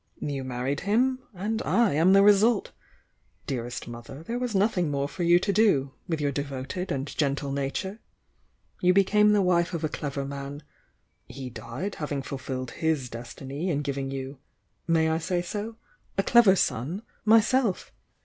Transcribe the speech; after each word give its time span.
—you 0.19 0.43
married 0.43 0.79
him,— 0.79 1.19
and 1.31 1.61
I 1.61 1.93
am 1.93 2.13
the 2.13 2.23
result! 2.23 2.71
Dea:o:=t 3.45 3.87
mother 3.87 4.23
there 4.23 4.39
was 4.39 4.55
nothing 4.55 4.89
more 4.89 5.07
for 5.07 5.21
you 5.21 5.39
♦ 5.39 5.53
di, 5.53 5.91
with 6.09 6.19
your 6.19 6.31
devoted 6.31 6.91
and 6.91 7.05
gentle 7.15 7.51
nature! 7.51 7.99
You 8.81 8.95
became 8.95 9.31
the 9.31 9.43
wife 9.43 9.75
of 9.75 9.83
a 9.83 9.89
clever 9.89 10.25
man,— 10.25 10.63
he 11.27 11.51
died, 11.51 11.93
hav 12.01 12.11
ing 12.11 12.23
fulfilled 12.23 12.71
his 12.71 13.11
destiny 13.11 13.69
in 13.69 13.83
giving 13.83 14.09
you— 14.09 14.39
may 14.87 15.07
I 15.07 15.19
say 15.19 15.43
so?— 15.43 15.75
a 16.17 16.23
clever 16.23 16.55
son,— 16.55 17.03
myself! 17.23 17.91